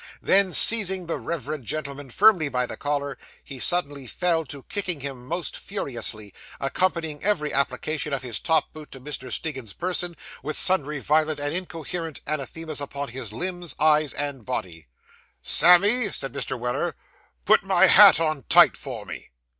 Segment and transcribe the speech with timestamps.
[0.19, 5.27] Then, seizing the reverend gentleman firmly by the collar, he suddenly fell to kicking him
[5.27, 9.31] most furiously, accompanying every application of his top boot to Mr.
[9.31, 14.87] Stiggins's person, with sundry violent and incoherent anathemas upon his limbs, eyes, and body.
[15.43, 16.57] 'Sammy,' said Mr.
[16.59, 16.95] Weller,
[17.45, 19.29] 'put my hat on tight for me.